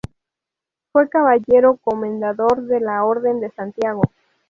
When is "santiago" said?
3.51-4.01